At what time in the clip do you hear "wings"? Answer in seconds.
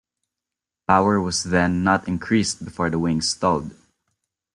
2.97-3.29